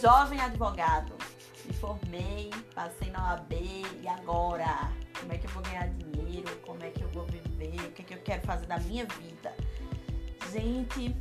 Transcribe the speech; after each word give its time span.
Jovem 0.00 0.40
advogado. 0.40 1.12
Me 1.64 1.72
formei, 1.72 2.50
passei 2.72 3.10
na 3.10 3.32
OAB 3.32 3.52
e 4.00 4.06
agora? 4.06 4.92
Como 5.18 5.32
é 5.32 5.38
que 5.38 5.46
eu 5.46 5.50
vou 5.50 5.62
ganhar 5.64 5.88
dinheiro? 5.88 6.56
Como 6.64 6.80
é 6.84 6.90
que 6.90 7.02
eu 7.02 7.08
vou 7.08 7.26
viver? 7.26 7.80
O 7.80 7.90
que, 7.90 8.02
é 8.02 8.04
que 8.04 8.14
eu 8.14 8.22
quero 8.22 8.46
fazer 8.46 8.66
da 8.66 8.78
minha 8.78 9.04
vida? 9.06 9.52
Gente, 10.52 11.16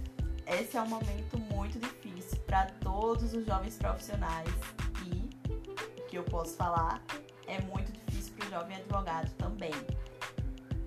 esse 0.45 0.77
é 0.77 0.81
um 0.81 0.87
momento 0.87 1.39
muito 1.51 1.79
difícil 1.79 2.37
para 2.41 2.67
todos 2.83 3.33
os 3.33 3.47
jovens 3.47 3.77
profissionais 3.77 4.53
e 5.07 5.27
o 5.99 6.05
que 6.05 6.15
eu 6.15 6.23
posso 6.23 6.55
falar 6.55 7.01
é 7.47 7.59
muito 7.61 7.91
difícil 7.91 8.33
para 8.35 8.45
o 8.45 8.49
jovem 8.51 8.77
advogado 8.77 9.31
também. 9.37 9.73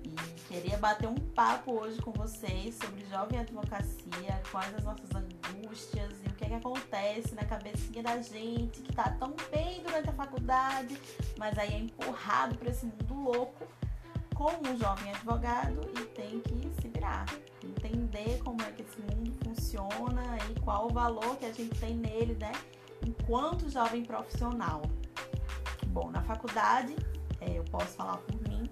E 0.05 0.41
queria 0.47 0.77
bater 0.77 1.09
um 1.09 1.15
papo 1.15 1.73
hoje 1.73 2.01
com 2.01 2.13
vocês 2.13 2.75
sobre 2.75 3.05
jovem 3.07 3.37
advocacia, 3.37 4.41
quais 4.49 4.73
as 4.75 4.83
nossas 4.85 5.09
angústias 5.13 6.20
que, 6.51 6.55
acontece 6.55 7.33
na 7.33 7.45
cabecinha 7.45 8.03
da 8.03 8.21
gente 8.21 8.81
que 8.81 8.93
tá 8.93 9.09
tão 9.11 9.33
bem 9.49 9.81
durante 9.81 10.09
a 10.09 10.13
faculdade, 10.13 10.99
mas 11.37 11.57
aí 11.57 11.73
é 11.73 11.77
empurrado 11.77 12.57
para 12.57 12.69
esse 12.69 12.85
mundo 12.85 13.13
louco 13.13 13.65
como 14.35 14.69
um 14.69 14.77
jovem 14.77 15.13
advogado 15.13 15.79
e 15.97 16.05
tem 16.07 16.41
que 16.41 16.81
se 16.81 16.89
virar, 16.89 17.25
entender 17.63 18.39
como 18.43 18.61
é 18.63 18.71
que 18.71 18.81
esse 18.81 18.99
mundo 18.99 19.31
funciona 19.45 20.37
e 20.49 20.59
qual 20.59 20.87
o 20.87 20.89
valor 20.89 21.37
que 21.37 21.45
a 21.45 21.53
gente 21.53 21.79
tem 21.79 21.95
nele, 21.95 22.35
né? 22.35 22.51
Enquanto 23.05 23.69
jovem 23.69 24.03
profissional. 24.03 24.81
Bom, 25.87 26.09
na 26.09 26.21
faculdade, 26.23 26.95
é, 27.39 27.57
eu 27.57 27.63
posso 27.65 27.95
falar 27.95 28.17
por 28.17 28.49
mim, 28.49 28.69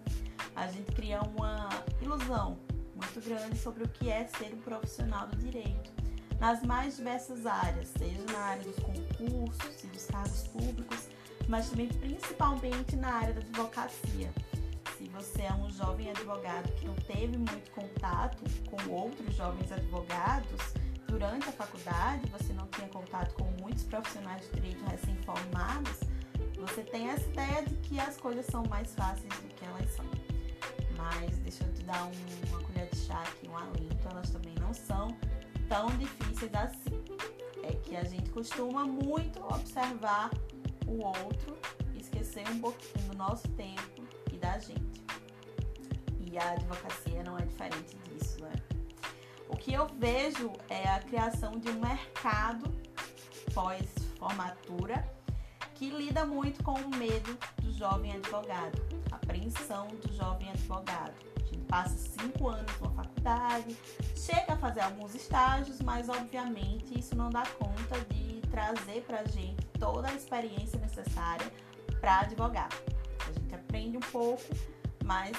a 0.55 0.67
gente 0.67 0.91
cria 0.91 1.21
uma 1.21 1.69
ilusão 2.02 2.57
muito 2.95 3.21
grande 3.23 3.57
sobre 3.57 3.83
o 3.83 3.88
que 3.88 4.09
é 4.09 4.27
ser 4.27 4.53
um 4.53 4.59
profissional 4.59 5.27
do 5.27 5.38
direito 5.38 5.98
nas 6.39 6.63
mais 6.63 6.95
diversas 6.98 7.45
áreas, 7.45 7.89
seja 7.98 8.23
na 8.31 8.39
área 8.39 8.64
dos 8.64 8.75
concursos 8.77 9.83
e 9.83 9.88
dos 9.88 10.05
cargos 10.05 10.47
públicos, 10.47 11.09
mas 11.47 11.69
também 11.69 11.88
principalmente 11.88 12.95
na 12.95 13.09
área 13.09 13.33
da 13.33 13.41
advocacia. 13.41 14.31
Se 14.97 15.09
você 15.09 15.44
é 15.44 15.53
um 15.53 15.69
jovem 15.69 16.09
advogado 16.09 16.72
que 16.75 16.86
não 16.86 16.95
teve 16.95 17.38
muito 17.38 17.72
contato 17.72 18.44
com 18.69 18.91
outros 18.91 19.36
jovens 19.36 19.72
advogados 19.72 20.73
durante 21.08 21.49
a 21.49 21.52
faculdade, 21.52 22.30
você 22.30 22.53
não 22.53 22.67
tinha 22.67 22.88
contato 22.88 23.33
com 23.36 23.45
muitos 23.61 23.83
profissionais 23.83 24.45
de 24.45 24.61
direito 24.61 24.83
recém-formados, 24.86 25.99
você 26.58 26.83
tem 26.83 27.09
essa 27.09 27.27
ideia 27.30 27.64
de 27.64 27.75
que 27.75 27.99
as 27.99 28.17
coisas 28.17 28.45
são 28.45 28.64
mais 28.67 28.94
fáceis 28.94 29.33
do 29.42 29.47
que 29.55 29.66
elas 29.66 29.89
são. 29.92 30.05
Mas 30.97 31.38
deixa 31.39 31.64
eu 31.64 31.73
te 31.73 31.83
dar 31.83 32.03
um, 32.05 32.49
uma 32.49 32.59
colher 32.61 32.89
de 32.89 32.97
chá 32.97 33.21
aqui, 33.21 33.47
um 33.47 33.58
alento, 33.58 34.08
elas 34.11 34.30
também 34.30 34.53
não 34.59 34.73
são 34.73 35.16
tão 35.70 35.88
difíceis 35.98 36.53
assim. 36.53 37.03
É 37.64 37.73
que 37.73 37.95
a 37.95 38.03
gente 38.03 38.30
costuma 38.31 38.84
muito 38.86 39.39
observar 39.44 40.31
o 40.88 41.06
outro 41.06 41.56
esquecer 41.95 42.50
um 42.50 42.59
pouquinho 42.59 43.06
do 43.09 43.17
nosso 43.17 43.48
tempo 43.50 44.03
e 44.34 44.38
da 44.38 44.58
gente. 44.58 45.03
E 46.20 46.38
a 46.38 46.52
advocacia 46.52 47.23
não 47.23 47.38
é 47.38 47.45
diferente 47.45 47.95
disso, 47.98 48.42
né? 48.42 48.53
O 49.48 49.56
que 49.56 49.73
eu 49.73 49.88
vejo 49.88 50.52
é 50.67 50.88
a 50.89 51.00
criação 51.00 51.52
de 51.59 51.70
um 51.70 51.80
mercado 51.80 52.73
pós-formatura 53.54 55.08
que 55.76 55.89
lida 55.89 56.26
muito 56.26 56.64
com 56.64 56.73
o 56.73 56.95
medo 56.95 57.38
do 57.61 57.72
jovem 57.72 58.11
advogado, 58.11 58.81
a 59.11 59.16
apreensão 59.16 59.88
do 59.88 60.14
jovem 60.14 60.50
advogado. 60.50 61.14
Passa 61.67 61.95
cinco 61.95 62.50
anos 62.50 62.72
numa 62.80 63.03
faculdade, 63.03 63.78
chega 64.16 64.53
a 64.53 64.58
fazer 64.58 64.81
alguns 64.81 65.14
estágios, 65.14 65.80
mas 65.81 66.09
obviamente 66.09 66.97
isso 66.97 67.16
não 67.16 67.30
dá 67.30 67.44
conta 67.59 68.00
de 68.11 68.42
trazer 68.50 69.03
para 69.05 69.19
a 69.19 69.25
gente 69.25 69.64
toda 69.80 70.09
a 70.09 70.16
experiência 70.16 70.80
necessária 70.80 71.52
para 72.00 72.22
advogar. 72.22 72.70
A 73.27 73.32
gente 73.32 73.54
aprende 73.54 73.98
um 73.98 74.11
pouco, 74.11 74.43
mas 75.04 75.37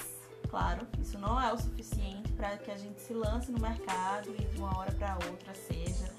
claro, 0.48 0.87
isso 1.00 1.19
não 1.19 1.41
é 1.41 1.53
o 1.53 1.59
suficiente 1.59 2.32
para 2.32 2.56
que 2.59 2.71
a 2.71 2.77
gente 2.77 3.00
se 3.00 3.12
lance 3.12 3.50
no 3.50 3.60
mercado 3.60 4.34
e 4.38 4.44
de 4.44 4.59
uma 4.59 4.77
hora 4.78 4.92
para 4.92 5.15
outra 5.28 5.54
seja 5.54 6.12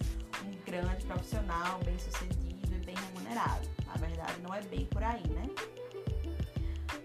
um 0.46 0.66
grande 0.66 1.06
profissional, 1.06 1.80
bem 1.84 1.98
sucedido 2.00 2.76
e 2.76 2.86
bem 2.86 2.96
remunerado. 2.96 3.68
Na 3.86 3.94
verdade, 3.96 4.40
não 4.42 4.54
é 4.54 4.62
bem 4.62 4.86
por 4.86 5.04
aí, 5.04 5.28
né? 5.30 5.50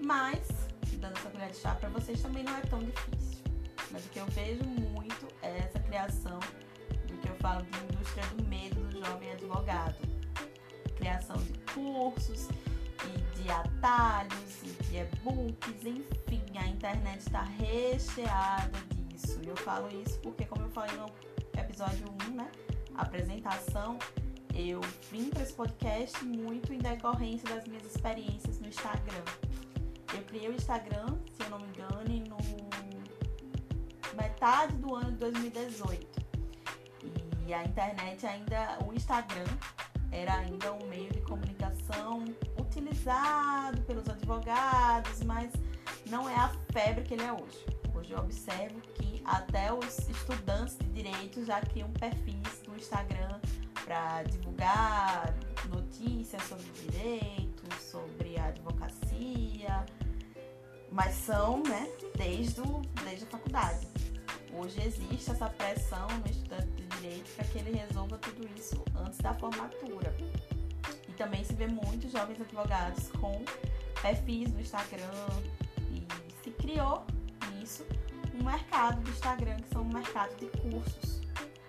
Mas, 0.03 0.47
dando 1.07 1.19
essa 1.19 1.31
colher 1.31 1.51
de 1.51 1.57
chá 1.57 1.75
para 1.75 1.89
vocês 1.91 2.21
também 2.21 2.43
não 2.43 2.57
é 2.57 2.61
tão 2.63 2.79
difícil. 2.81 3.45
Mas 3.91 4.05
o 4.05 4.09
que 4.09 4.19
eu 4.19 4.27
vejo 4.27 4.65
muito 4.65 5.29
é 5.43 5.59
essa 5.59 5.79
criação 5.79 6.39
do 7.07 7.17
que 7.19 7.29
eu 7.29 7.35
falo 7.37 7.63
de 7.63 7.85
indústria 7.85 8.27
do 8.27 8.45
medo 8.45 8.81
do 8.89 9.05
jovem 9.05 9.31
advogado. 9.33 9.97
Criação 10.97 11.37
de 11.37 11.53
cursos 11.73 12.49
e 13.05 13.43
de 13.43 13.51
atalhos 13.51 14.63
e 14.65 14.83
de 14.83 14.97
e-books, 14.97 15.85
enfim, 15.85 16.59
a 16.59 16.67
internet 16.67 17.21
está 17.21 17.43
recheada 17.43 18.79
disso. 18.95 19.39
E 19.43 19.49
eu 19.49 19.57
falo 19.57 19.89
isso 20.03 20.19
porque, 20.21 20.45
como 20.45 20.63
eu 20.63 20.71
falei 20.71 20.97
no 20.97 21.07
episódio 21.61 22.07
1, 22.31 22.35
né? 22.35 22.51
Apresentação, 22.97 23.99
eu 24.55 24.81
vim 25.13 25.29
para 25.29 25.43
esse 25.43 25.53
podcast 25.53 26.25
muito 26.25 26.73
em 26.73 26.79
decorrência 26.79 27.49
das 27.55 27.67
minhas 27.67 27.85
experiências 27.85 28.59
no 28.59 28.69
Instagram. 28.69 29.23
Eu 30.15 30.23
criei 30.25 30.49
o 30.49 30.55
Instagram, 30.55 31.07
se 31.35 31.43
eu 31.43 31.51
não 31.51 31.59
me 31.59 31.69
engano, 31.69 32.03
no 32.29 32.67
metade 34.17 34.77
do 34.77 34.95
ano 34.95 35.13
de 35.13 35.19
2018. 35.19 36.27
E 37.47 37.55
a 37.55 37.65
internet 37.65 38.27
ainda, 38.27 38.79
o 38.87 38.93
Instagram 38.93 39.47
era 40.11 40.35
ainda 40.39 40.73
um 40.73 40.87
meio 40.89 41.13
de 41.13 41.21
comunicação 41.21 42.25
utilizado 42.59 43.81
pelos 43.83 44.09
advogados, 44.09 45.23
mas 45.23 45.53
não 46.09 46.29
é 46.29 46.35
a 46.35 46.49
febre 46.73 47.05
que 47.05 47.15
ele 47.15 47.23
é 47.23 47.33
hoje. 47.33 47.65
Hoje 47.95 48.13
eu 48.13 48.19
observo 48.19 48.81
que 48.95 49.23
até 49.25 49.73
os 49.73 50.09
estudantes 50.09 50.77
de 50.79 50.87
direito 50.87 51.45
já 51.45 51.61
criam 51.61 51.91
perfis 51.93 52.63
no 52.67 52.77
Instagram 52.77 53.41
para 53.85 54.25
divulgar 54.25 55.35
notícias 55.69 56.43
sobre 56.43 56.65
direito, 56.73 57.56
sobre 57.75 58.39
a 58.39 58.47
advocacia, 58.47 59.85
mas 60.91 61.15
são, 61.15 61.63
né, 61.63 61.89
desde, 62.17 62.61
o, 62.61 62.83
desde 63.05 63.25
a 63.25 63.29
faculdade. 63.29 63.87
Hoje 64.53 64.81
existe 64.83 65.31
essa 65.31 65.49
pressão 65.51 66.07
no 66.09 66.31
estudante 66.31 66.71
de 66.73 66.87
direito 66.87 67.31
para 67.37 67.45
que 67.45 67.59
ele 67.59 67.77
resolva 67.77 68.17
tudo 68.19 68.49
isso 68.59 68.83
antes 68.97 69.19
da 69.19 69.35
formatura. 69.35 70.17
E 71.09 71.13
também 71.13 71.45
se 71.45 71.53
vê 71.53 71.67
muitos 71.67 72.11
jovens 72.11 72.41
advogados 72.41 73.09
com 73.21 73.45
perfis 74.01 74.53
no 74.53 74.61
Instagram 74.61 75.29
e 75.93 76.07
se 76.43 76.51
criou 76.51 77.05
nisso 77.53 77.85
um 78.39 78.45
mercado 78.45 79.01
do 79.03 79.11
Instagram 79.11 79.57
que 79.57 79.69
são 79.69 79.83
um 79.83 79.93
mercado 79.93 80.35
de 80.37 80.47
cursos, 80.59 81.21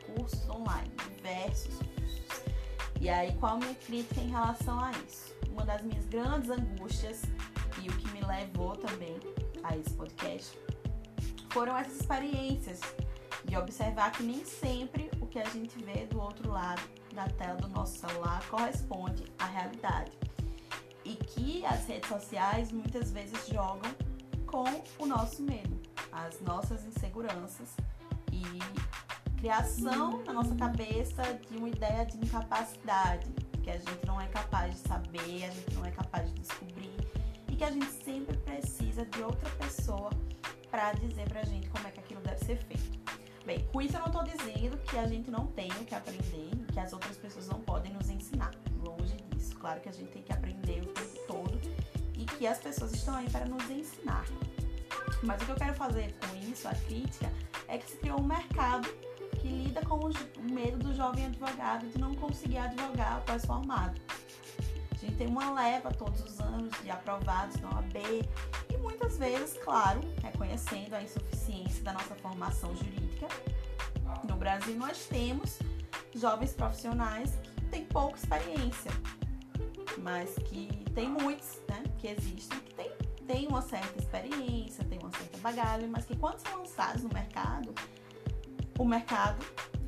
cursos 0.05 0.49
online, 0.49 0.91
diversos 1.15 1.79
e 2.99 3.09
aí, 3.09 3.31
qual 3.39 3.53
a 3.53 3.57
minha 3.57 3.75
crítica 3.75 4.19
em 4.19 4.29
relação 4.29 4.79
a 4.79 4.91
isso? 5.07 5.36
Uma 5.57 5.65
das 5.65 5.81
minhas 5.81 6.05
grandes 6.05 6.51
angústias 6.51 7.23
e 7.81 7.89
o 7.89 7.97
que 7.97 8.07
me 8.11 8.21
levou 8.21 8.75
também 8.75 9.17
a 9.63 9.75
esse 9.75 9.89
podcast 9.95 10.55
foram 11.49 11.75
essas 11.75 11.99
experiências 12.01 12.79
de 13.43 13.57
observar 13.57 14.11
que 14.11 14.21
nem 14.21 14.45
sempre 14.45 15.09
o 15.19 15.25
que 15.25 15.39
a 15.39 15.45
gente 15.45 15.83
vê 15.83 16.05
do 16.05 16.21
outro 16.21 16.51
lado 16.51 16.83
da 17.11 17.27
tela 17.27 17.55
do 17.55 17.69
nosso 17.69 17.97
celular 17.97 18.47
corresponde 18.49 19.25
à 19.39 19.47
realidade. 19.47 20.11
E 21.03 21.15
que 21.15 21.65
as 21.65 21.87
redes 21.87 22.07
sociais 22.07 22.71
muitas 22.71 23.11
vezes 23.11 23.47
jogam 23.47 23.91
com 24.45 24.63
o 24.99 25.07
nosso 25.07 25.41
medo, 25.41 25.81
as 26.11 26.39
nossas 26.39 26.85
inseguranças 26.85 27.75
e 28.31 29.39
criação 29.39 30.23
na 30.23 30.33
nossa 30.33 30.55
cabeça 30.55 31.23
de 31.49 31.57
uma 31.57 31.67
ideia 31.69 32.05
de 32.05 32.15
incapacidade, 32.17 33.27
que 33.67 33.71
a 33.71 33.77
gente 33.77 34.05
não 34.05 34.21
é 34.21 34.27
capaz 34.27 34.73
de 34.73 34.87
saber, 34.87 35.43
a 35.43 35.49
gente 35.49 35.75
não 35.75 35.85
é 35.85 35.91
capaz 35.91 36.25
de 36.29 36.39
descobrir 36.39 36.95
e 37.49 37.55
que 37.57 37.63
a 37.65 37.69
gente 37.69 37.91
sempre 38.01 38.37
precisa 38.37 39.05
de 39.05 39.21
outra 39.21 39.49
pessoa 39.57 40.09
para 40.71 40.93
dizer 40.93 41.27
pra 41.27 41.43
gente 41.43 41.69
como 41.69 41.85
é 41.85 41.91
que 41.91 41.99
aquilo 41.99 42.21
deve 42.21 42.45
ser 42.45 42.55
feito. 42.63 42.97
Bem, 43.45 43.67
com 43.73 43.81
isso 43.81 43.97
eu 43.97 43.99
não 43.99 44.07
estou 44.07 44.23
dizendo 44.23 44.77
que 44.77 44.97
a 44.97 45.05
gente 45.05 45.29
não 45.29 45.47
tem 45.47 45.69
o 45.71 45.83
que 45.83 45.93
aprender 45.93 46.49
que 46.71 46.79
as 46.79 46.93
outras 46.93 47.17
pessoas 47.17 47.47
não 47.49 47.59
podem 47.59 47.91
nos 47.91 48.09
ensinar. 48.09 48.51
Longe 48.81 49.17
disso. 49.31 49.57
Claro 49.57 49.81
que 49.81 49.89
a 49.89 49.91
gente 49.91 50.11
tem 50.11 50.23
que 50.23 50.31
aprender 50.31 50.81
o 50.83 50.93
tempo 50.93 51.19
todo 51.27 51.59
e 52.15 52.23
que 52.23 52.47
as 52.47 52.59
pessoas 52.59 52.93
estão 52.93 53.15
aí 53.15 53.29
para 53.29 53.45
nos 53.45 53.69
ensinar. 53.69 54.25
Mas 55.23 55.41
o 55.41 55.45
que 55.45 55.51
eu 55.51 55.55
quero 55.55 55.73
fazer 55.73 56.15
com 56.19 56.35
isso, 56.49 56.69
a 56.69 56.73
crítica, 56.73 57.29
é 57.67 57.77
que 57.77 57.91
se 57.91 57.97
criou 57.97 58.21
um 58.21 58.23
mercado 58.23 58.87
que 59.39 59.47
lida 59.47 59.81
com 59.85 59.95
o 59.95 60.53
medo 60.53 60.77
do 60.77 60.93
jovem 60.93 61.25
advogado 61.25 61.87
de 61.87 61.97
não 61.99 62.15
conseguir 62.15 62.57
advogar 62.57 63.17
após 63.17 63.45
formado. 63.45 63.99
A 64.91 64.95
gente 64.95 65.15
tem 65.15 65.27
uma 65.27 65.53
leva 65.53 65.91
todos 65.91 66.21
os 66.21 66.39
anos 66.39 66.73
de 66.81 66.89
aprovados 66.89 67.59
na 67.61 67.69
OAB 67.69 67.95
e 68.69 68.77
muitas 68.77 69.17
vezes, 69.17 69.57
claro, 69.63 70.01
reconhecendo 70.23 70.93
a 70.95 71.01
insuficiência 71.01 71.83
da 71.83 71.93
nossa 71.93 72.15
formação 72.15 72.75
jurídica. 72.75 73.27
No 74.27 74.35
Brasil, 74.35 74.75
nós 74.75 75.05
temos 75.05 75.59
jovens 76.15 76.53
profissionais 76.53 77.37
tem 77.69 77.85
pouca 77.85 78.17
experiência, 78.17 78.91
mas 79.99 80.33
que 80.45 80.67
tem 80.93 81.09
muitos, 81.09 81.61
né, 81.67 81.83
que 81.99 82.07
existem, 82.07 82.59
que 82.59 82.73
tem, 82.73 82.91
tem 83.25 83.47
uma 83.47 83.61
certa 83.61 83.99
experiência, 83.99 84.83
tem 84.85 84.99
uma 84.99 85.11
certa 85.11 85.37
bagagem, 85.39 85.87
mas 85.87 86.05
que 86.05 86.15
quando 86.15 86.39
são 86.39 86.59
lançados 86.59 87.03
no 87.03 87.09
mercado, 87.09 87.73
o 88.77 88.85
mercado, 88.85 89.43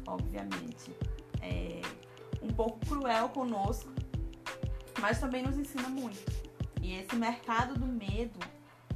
obviamente, 0.08 0.96
é 1.42 1.82
um 2.42 2.50
pouco 2.50 2.80
cruel 2.86 3.30
conosco, 3.30 3.92
mas 5.00 5.20
também 5.20 5.44
nos 5.44 5.58
ensina 5.58 5.88
muito. 5.90 6.50
E 6.82 6.94
esse 6.94 7.16
mercado 7.16 7.76
do 7.76 7.86
medo, 7.86 8.40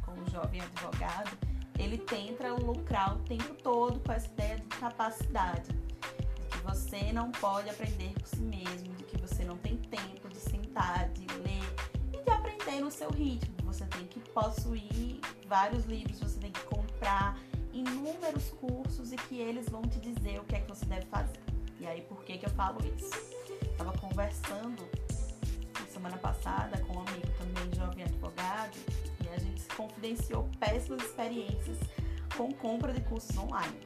como 0.06 0.30
jovem 0.30 0.62
advogado, 0.62 1.38
ele 1.78 1.98
tenta 1.98 2.54
lucrar 2.54 3.16
o 3.16 3.20
tempo 3.20 3.54
todo 3.56 4.00
com 4.00 4.12
essa 4.12 4.28
ideia 4.28 4.58
de 4.58 4.64
capacidade, 4.64 5.72
de 5.72 6.48
que 6.50 6.58
você 6.60 7.12
não 7.12 7.32
pode 7.32 7.70
aprender 7.70 8.14
por 8.14 8.28
si 8.28 8.42
mesmo, 8.42 8.94
de 8.94 9.04
que 9.04 9.18
você 9.18 9.44
não 9.44 9.58
tem 9.58 9.78
tempo 9.78 10.30
de 10.30 10.38
sentar, 10.38 11.10
de 11.10 11.26
ler 11.38 11.64
e 12.14 12.24
de 12.24 12.32
aprender 12.32 12.80
no 12.80 12.92
seu 12.92 13.10
ritmo. 13.10 13.54
Você 13.64 13.86
tem 13.86 14.06
que 14.06 14.20
possuir 14.32 15.20
vários 15.48 15.86
livros, 15.86 16.20
você 16.20 16.40
tem 16.40 16.52
que 16.52 16.62
comprar 16.62 17.38
inúmeros 17.74 18.50
cursos 18.52 19.12
e 19.12 19.16
que 19.16 19.40
eles 19.40 19.68
vão 19.68 19.82
te 19.82 20.00
dizer 20.00 20.40
o 20.40 20.44
que 20.44 20.56
é 20.56 20.60
que 20.60 20.68
você 20.68 20.86
deve 20.86 21.06
fazer. 21.08 21.40
E 21.80 21.86
aí, 21.86 22.02
por 22.02 22.24
que 22.24 22.38
que 22.38 22.46
eu 22.46 22.52
falo 22.52 22.80
isso? 22.96 23.12
Estava 23.72 23.92
conversando 23.98 24.88
semana 25.94 26.18
passada 26.18 26.78
com 26.82 26.98
um 26.98 27.02
amigo 27.02 27.28
também 27.38 27.72
jovem 27.76 28.04
advogado 28.04 28.76
e 29.24 29.30
a 29.30 29.38
gente 29.38 29.64
confidenciou 29.76 30.50
péssimas 30.60 31.04
experiências 31.04 31.78
com 32.36 32.52
compra 32.52 32.92
de 32.92 33.02
cursos 33.02 33.38
online. 33.38 33.80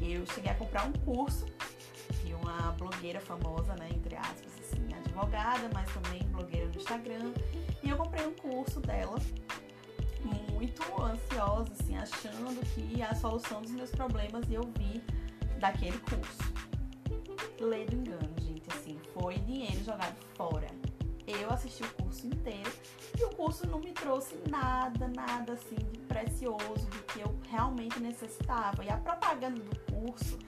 Eu 0.00 0.24
cheguei 0.26 0.50
a 0.50 0.54
comprar 0.54 0.86
um 0.86 0.92
curso 0.92 1.44
de 2.24 2.32
uma 2.32 2.72
blogueira 2.72 3.20
famosa, 3.20 3.74
né, 3.74 3.90
entre 3.94 4.16
aspas, 4.16 4.50
assim, 4.60 4.94
advogada, 4.94 5.68
mas 5.74 5.92
também 5.92 6.22
blogueira 6.30 6.66
no 6.66 6.76
Instagram, 6.76 7.32
e 7.82 7.90
eu 7.90 7.96
comprei 7.96 8.26
um 8.26 8.34
curso 8.34 8.80
dela 8.80 9.18
muito 10.58 10.82
ansiosa, 11.00 11.72
assim, 11.72 11.96
achando 11.96 12.60
que 12.74 13.00
a 13.00 13.14
solução 13.14 13.62
dos 13.62 13.70
meus 13.70 13.90
problemas 13.90 14.44
ia 14.50 14.60
ouvir 14.60 15.02
daquele 15.60 15.98
curso. 15.98 16.52
Lê 17.60 17.84
do 17.84 17.96
engano, 17.96 18.34
gente, 18.40 18.68
assim, 18.72 18.98
foi 19.14 19.38
dinheiro 19.38 19.84
jogado 19.84 20.16
fora 20.36 20.66
eu 21.28 21.50
assisti 21.50 21.82
o 21.82 22.02
curso 22.02 22.26
inteiro 22.26 22.72
e 23.18 23.24
o 23.24 23.28
curso 23.30 23.66
não 23.66 23.78
me 23.78 23.92
trouxe 23.92 24.34
nada, 24.48 25.08
nada 25.08 25.52
assim 25.52 25.76
de 25.76 26.00
precioso 26.00 26.86
do 26.86 27.02
que 27.04 27.20
eu 27.20 27.38
realmente 27.50 28.00
necessitava. 28.00 28.82
E 28.82 28.88
a 28.88 28.96
propaganda 28.96 29.60
do 29.60 29.78
curso 29.92 30.38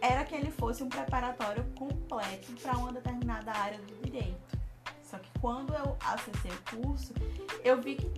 era 0.00 0.24
que 0.24 0.34
ele 0.34 0.50
fosse 0.50 0.82
um 0.82 0.88
preparatório 0.88 1.64
completo 1.76 2.52
para 2.60 2.76
uma 2.76 2.92
determinada 2.92 3.52
área 3.52 3.78
do 3.78 3.94
direito. 4.02 4.58
Só 5.02 5.18
que 5.18 5.30
quando 5.38 5.72
eu 5.72 5.96
acessei 6.00 6.50
o 6.50 6.82
curso, 6.82 7.14
eu 7.62 7.80
vi 7.80 7.94
que 7.94 8.10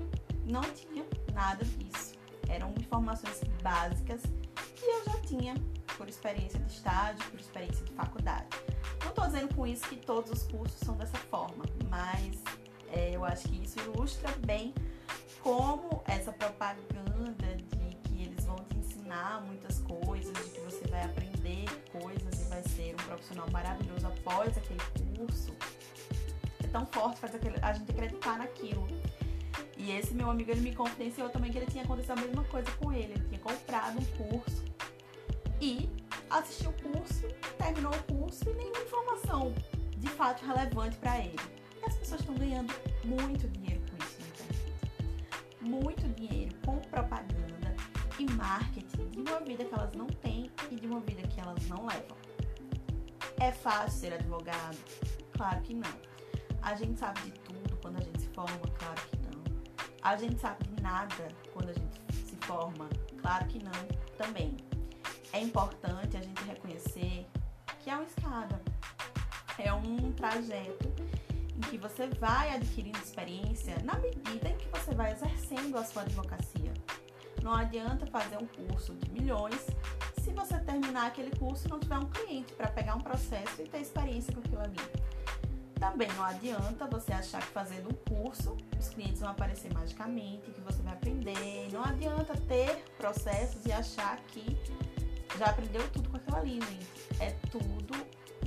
não 0.51 0.63
tinha 0.63 1.05
nada 1.37 1.65
disso. 1.65 2.15
Eram 2.49 2.73
informações 2.81 3.41
básicas 3.63 4.23
que 4.75 4.85
eu 4.85 5.05
já 5.05 5.21
tinha 5.21 5.55
por 5.97 6.09
experiência 6.09 6.59
de 6.59 6.73
estágio, 6.73 7.25
por 7.31 7.39
experiência 7.39 7.85
de 7.85 7.93
faculdade. 7.93 8.47
Não 9.03 9.11
estou 9.11 9.27
dizendo 9.27 9.55
com 9.55 9.67
isso 9.67 9.87
que 9.89 9.97
todos 9.97 10.31
os 10.31 10.43
cursos 10.45 10.79
são 10.81 10.97
dessa 10.97 11.19
forma, 11.19 11.65
mas 11.89 12.43
é, 12.89 13.15
eu 13.15 13.25
acho 13.25 13.49
que 13.49 13.63
isso 13.63 13.79
ilustra 13.81 14.33
bem 14.47 14.75
como 15.43 16.03
essa 16.07 16.33
propaganda 16.33 17.55
de 17.57 17.97
que 18.03 18.23
eles 18.23 18.45
vão 18.45 18.57
te 18.57 18.79
ensinar 18.79 19.43
muitas 19.43 19.79
coisas, 19.81 20.33
de 20.33 20.51
que 20.51 20.61
você 20.61 20.87
vai 20.89 21.05
aprender 21.05 21.67
coisas 21.93 22.41
e 22.41 22.45
vai 22.49 22.63
ser 22.63 22.95
um 22.95 23.07
profissional 23.07 23.49
maravilhoso 23.51 24.07
após 24.07 24.57
aquele 24.57 24.81
curso, 25.17 25.53
é 26.65 26.67
tão 26.69 26.87
forte, 26.87 27.21
faz 27.21 27.35
a 27.35 27.73
gente 27.73 27.91
acreditar 27.91 28.39
naquilo. 28.39 28.87
E 29.87 29.93
esse 29.93 30.13
meu 30.15 30.29
amigo, 30.29 30.51
ele 30.51 30.63
me 30.63 30.75
confidenciou 30.75 31.29
também 31.29 31.53
que 31.53 31.59
ele 31.59 31.67
tinha 31.67 31.85
acontecido 31.85 32.11
a 32.11 32.17
mesma 32.17 32.43
coisa 32.45 32.69
com 32.73 32.93
ele. 32.93 33.13
Ele 33.13 33.29
tinha 33.29 33.39
comprado 33.39 33.97
um 34.01 34.05
curso 34.29 34.65
e 35.61 35.89
assistiu 36.29 36.71
o 36.71 36.91
curso, 36.91 37.29
terminou 37.57 37.93
o 37.95 38.03
curso 38.15 38.51
e 38.51 38.55
nenhuma 38.55 38.81
informação 38.81 39.55
de 39.97 40.09
fato 40.09 40.45
relevante 40.45 40.97
para 40.97 41.21
ele. 41.21 41.39
E 41.81 41.85
as 41.87 41.95
pessoas 41.95 42.21
estão 42.21 42.35
ganhando 42.35 42.75
muito 43.05 43.47
dinheiro 43.49 43.81
com 43.89 44.05
isso 44.05 44.19
na. 44.19 45.69
Muito 45.69 46.09
dinheiro 46.15 46.53
com 46.65 46.79
propaganda 46.79 47.77
e 48.19 48.29
marketing 48.33 49.09
de 49.11 49.21
uma 49.21 49.39
vida 49.39 49.65
que 49.65 49.73
elas 49.73 49.93
não 49.93 50.09
têm 50.09 50.51
e 50.69 50.75
de 50.75 50.87
uma 50.89 50.99
vida 50.99 51.23
que 51.29 51.41
elas 51.41 51.65
não 51.69 51.87
levam. 51.87 52.17
É 53.39 53.53
fácil 53.53 54.01
ser 54.01 54.15
advogado? 54.15 54.79
Claro 55.31 55.61
que 55.61 55.75
não. 55.75 55.95
A 56.61 56.75
gente 56.75 56.99
sabe 56.99 57.21
de 57.21 57.31
tudo 57.31 57.77
quando 57.81 57.99
a 57.99 58.01
gente 58.01 58.21
se 58.21 58.29
forma? 58.31 58.59
Claro 58.59 59.01
que. 59.11 59.16
A 60.07 60.17
gente 60.17 60.41
sabe 60.41 60.65
de 60.69 60.81
nada 60.81 61.27
quando 61.53 61.71
a 61.71 61.73
gente 61.73 62.15
se 62.15 62.37
forma? 62.37 62.89
Claro 63.21 63.45
que 63.49 63.59
não 63.59 63.73
também 64.17 64.57
é 65.33 65.41
importante 65.41 66.17
a 66.17 66.23
gente 66.23 66.45
reconhecer 66.45 67.27
que 67.81 67.91
é 67.91 67.95
uma 67.97 68.05
escada, 68.05 68.63
é 69.59 69.73
um 69.73 70.13
trajeto 70.13 70.95
em 71.57 71.61
que 71.63 71.77
você 71.77 72.07
vai 72.21 72.55
adquirindo 72.55 72.97
experiência 72.99 73.83
na 73.83 73.99
medida 73.99 74.49
em 74.49 74.57
que 74.57 74.69
você 74.69 74.95
vai 74.95 75.11
exercendo 75.11 75.77
a 75.77 75.85
sua 75.85 76.03
advocacia. 76.03 76.73
Não 77.43 77.53
adianta 77.53 78.07
fazer 78.07 78.37
um 78.37 78.47
curso 78.47 78.95
de 78.95 79.11
milhões 79.11 79.67
se 80.23 80.31
você 80.31 80.57
terminar 80.61 81.09
aquele 81.09 81.37
curso 81.37 81.67
e 81.67 81.71
não 81.73 81.81
tiver 81.81 81.99
um 81.99 82.09
cliente 82.11 82.53
para 82.53 82.69
pegar 82.69 82.95
um 82.95 83.01
processo 83.01 83.61
e 83.61 83.65
ter 83.65 83.81
experiência 83.81 84.33
com 84.33 84.39
aquilo 84.39 84.61
ali. 84.61 85.16
Também 85.79 86.09
não 86.15 86.25
adianta 86.25 86.87
você 86.87 87.13
achar 87.13 87.41
que 87.43 87.49
fazendo 87.49 87.91
um 87.91 88.15
curso 88.15 88.57
os 88.79 88.89
clientes 88.89 89.21
vão 89.21 89.31
aparecer 89.31 89.73
magicamente, 89.73 90.51
que 90.51 90.61
você 90.61 90.83
vai 90.83 90.95
aprender. 90.95 91.69
Não 91.71 91.85
adianta 91.85 92.35
ter 92.49 92.83
processos 92.97 93.65
e 93.67 93.73
achar 93.73 94.17
que 94.29 94.57
já 95.39 95.47
aprendeu 95.47 95.87
tudo 95.91 96.09
com 96.09 96.17
aquilo 96.17 96.37
ali, 96.37 96.61
gente. 96.61 96.89
É 97.21 97.31
tudo 97.51 97.95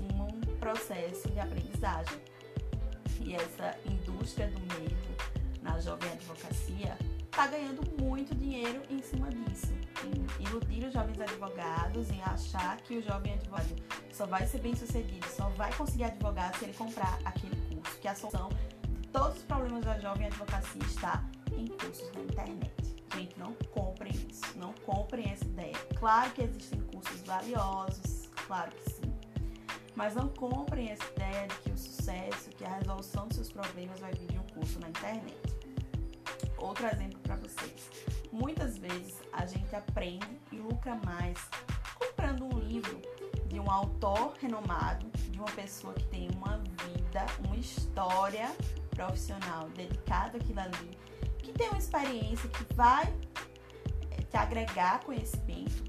um 0.01 0.57
processo 0.57 1.29
de 1.29 1.39
aprendizagem. 1.39 2.19
E 3.21 3.35
essa 3.35 3.77
indústria 3.85 4.47
do 4.47 4.59
medo 4.59 4.95
na 5.61 5.79
jovem 5.79 6.11
advocacia 6.11 6.97
está 7.25 7.47
ganhando 7.47 7.81
muito 8.01 8.33
dinheiro 8.33 8.81
em 8.89 9.01
cima 9.03 9.29
disso. 9.29 9.73
Iludir 10.49 10.85
os 10.85 10.93
jovens 10.93 11.21
advogados, 11.21 12.09
em 12.09 12.21
achar 12.23 12.77
que 12.77 12.97
o 12.97 13.03
jovem 13.03 13.33
advogado 13.33 13.75
só 14.11 14.25
vai 14.25 14.47
ser 14.47 14.59
bem 14.59 14.75
sucedido, 14.75 15.27
só 15.27 15.47
vai 15.49 15.71
conseguir 15.73 16.05
advogar 16.05 16.55
se 16.57 16.65
ele 16.65 16.73
comprar 16.73 17.19
aquele 17.23 17.55
curso, 17.67 17.99
que 17.99 18.07
a 18.07 18.15
solução 18.15 18.49
de 18.49 19.07
todos 19.09 19.37
os 19.37 19.43
problemas 19.43 19.85
da 19.85 19.99
jovem 19.99 20.27
advocacia 20.27 20.81
está 20.83 21.23
em 21.51 21.67
cursos 21.67 22.11
na 22.13 22.21
internet. 22.21 22.71
Gente, 23.13 23.39
não 23.39 23.53
comprem 23.71 24.11
isso, 24.11 24.57
não 24.57 24.73
comprem 24.85 25.29
essa 25.31 25.45
ideia. 25.45 25.75
Claro 25.99 26.31
que 26.31 26.43
existem 26.43 26.81
cursos 26.81 27.21
valiosos, 27.21 28.29
claro 28.47 28.71
que 28.71 28.89
sim. 28.91 29.13
Mas 29.95 30.15
não 30.15 30.29
comprem 30.29 30.89
essa 30.89 31.05
ideia 31.11 31.47
de 31.47 31.55
que 31.55 31.71
o 31.71 31.77
sucesso, 31.77 32.49
que 32.51 32.63
a 32.63 32.75
resolução 32.75 33.27
dos 33.27 33.35
seus 33.35 33.51
problemas 33.51 33.99
vai 33.99 34.13
vir 34.13 34.27
de 34.27 34.37
um 34.37 34.43
curso 34.43 34.79
na 34.79 34.89
internet. 34.89 35.37
Outro 36.57 36.87
exemplo 36.87 37.19
para 37.19 37.35
vocês. 37.35 37.89
Muitas 38.31 38.77
vezes 38.77 39.15
a 39.33 39.45
gente 39.45 39.75
aprende 39.75 40.39
e 40.51 40.57
lucra 40.57 40.95
mais 41.03 41.37
comprando 41.97 42.45
um 42.45 42.59
livro 42.59 43.01
de 43.47 43.59
um 43.59 43.69
autor 43.69 44.33
renomado, 44.39 45.09
de 45.31 45.39
uma 45.39 45.49
pessoa 45.51 45.93
que 45.93 46.05
tem 46.05 46.29
uma 46.35 46.57
vida, 46.57 47.25
uma 47.45 47.57
história 47.57 48.55
profissional 48.91 49.67
dedicada 49.69 50.37
àquilo 50.37 50.59
ali, 50.59 50.97
que 51.39 51.51
tem 51.51 51.67
uma 51.69 51.79
experiência 51.79 52.47
que 52.49 52.73
vai 52.75 53.11
eh, 54.11 54.21
te 54.21 54.37
agregar 54.37 55.03
conhecimento 55.03 55.83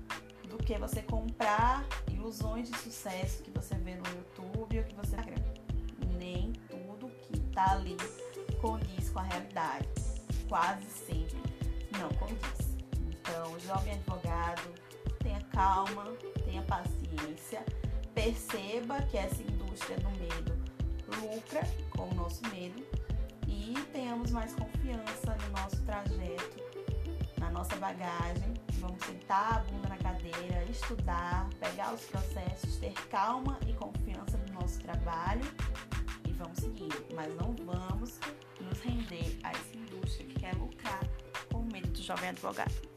do 0.49 0.57
que 0.57 0.79
você 0.79 1.03
comprar 1.03 1.85
ilusões 2.11 2.71
de 2.71 2.79
sucesso 2.79 3.43
que 3.43 3.51
você 3.51 3.75
vê 3.75 3.95
no 3.95 4.07
YouTube 4.09 4.79
ou 4.79 4.85
que 4.85 4.95
você 4.95 5.17
nem 6.19 6.53
tudo 6.69 7.09
que 7.23 7.39
tá 7.53 7.73
ali 7.73 7.97
condiz 8.61 9.11
com 9.11 9.19
a 9.19 9.23
realidade. 9.23 9.89
Quase 10.49 10.85
sempre 10.87 11.20
não 12.01 12.09
condiz. 12.11 12.77
Então, 13.09 13.61
jovem 13.61 13.93
advogado, 13.93 14.63
tenha 15.23 15.41
calma, 15.53 16.05
tenha 16.45 16.63
paciência, 16.63 17.65
perceba 18.15 19.03
que 19.03 19.19
essa 19.19 19.43
indústria 19.43 19.99
do 19.99 20.11
medo 20.13 20.59
lucra 21.21 21.63
com 21.91 22.09
o 22.09 22.15
nosso 22.15 22.43
medo 22.49 22.85
e 23.47 23.75
tenhamos 23.93 24.31
mais 24.31 24.55
confiança 24.55 25.37
no 25.43 25.51
nosso 25.51 25.83
trajeto, 25.85 26.57
na 27.39 27.51
nossa 27.51 27.77
bagagem. 27.77 28.55
Vamos 28.79 29.05
sentar 29.05 29.57
a 29.57 29.59
bunda 29.59 29.89
na 29.91 29.99
cadeira, 29.99 30.65
estudar, 30.71 31.51
pegar 31.61 31.93
os 31.93 32.03
processos, 32.07 32.77
ter 32.77 32.95
calma 33.11 33.59
e 33.67 33.75
confiança 33.75 34.39
no 34.39 34.61
nosso 34.61 34.81
trabalho 34.81 35.45
e 36.27 36.33
vamos 36.33 36.59
seguir. 36.59 36.93
Mas 37.15 37.35
não 37.37 37.55
vamos 37.67 38.19
nos 38.59 38.81
render 38.81 39.39
a 39.43 39.51
essa 39.51 39.77
indústria 39.77 40.27
que 40.27 40.41
quer 40.41 40.55
lucrar 40.55 41.01
do 41.71 42.03
jovem 42.03 42.31
advogado. 42.31 42.90